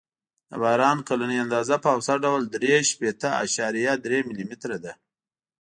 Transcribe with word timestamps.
د 0.49 0.51
باران 0.63 0.97
کلنۍ 1.07 1.37
اندازه 1.45 1.75
په 1.83 1.89
اوسط 1.95 2.17
ډول 2.25 2.41
درې 2.55 2.73
شپېته 2.89 3.29
اعشاریه 3.41 3.93
درې 4.05 4.19
ملي 4.27 4.45
متره 4.51 4.77
ده 4.83 4.93